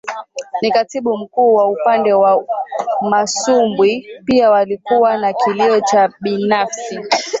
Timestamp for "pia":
4.25-4.49